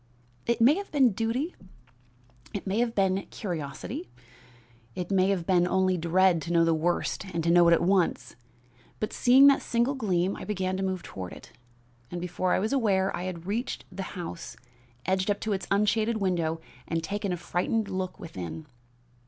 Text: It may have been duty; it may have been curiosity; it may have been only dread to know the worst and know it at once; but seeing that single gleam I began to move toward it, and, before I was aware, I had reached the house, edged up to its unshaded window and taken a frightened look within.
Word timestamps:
It 0.47 0.59
may 0.59 0.73
have 0.77 0.91
been 0.91 1.11
duty; 1.11 1.53
it 2.55 2.65
may 2.65 2.79
have 2.79 2.95
been 2.95 3.27
curiosity; 3.29 4.09
it 4.95 5.11
may 5.11 5.29
have 5.29 5.45
been 5.45 5.67
only 5.67 5.95
dread 5.95 6.41
to 6.41 6.51
know 6.51 6.65
the 6.65 6.73
worst 6.73 7.23
and 7.35 7.51
know 7.51 7.67
it 7.67 7.73
at 7.73 7.83
once; 7.83 8.35
but 8.99 9.13
seeing 9.13 9.45
that 9.45 9.61
single 9.61 9.93
gleam 9.93 10.35
I 10.35 10.43
began 10.43 10.75
to 10.77 10.81
move 10.81 11.03
toward 11.03 11.33
it, 11.33 11.51
and, 12.09 12.19
before 12.19 12.51
I 12.53 12.57
was 12.57 12.73
aware, 12.73 13.15
I 13.15 13.25
had 13.25 13.45
reached 13.45 13.85
the 13.91 14.01
house, 14.17 14.57
edged 15.05 15.29
up 15.29 15.39
to 15.41 15.53
its 15.53 15.67
unshaded 15.69 16.17
window 16.17 16.59
and 16.87 17.03
taken 17.03 17.31
a 17.31 17.37
frightened 17.37 17.87
look 17.87 18.19
within. 18.19 18.65